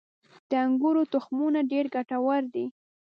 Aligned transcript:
•د 0.49 0.51
انګورو 0.65 1.03
تخمونه 1.13 1.59
ډېر 1.71 1.85
ګټور 1.95 2.43
دي. 2.53 2.65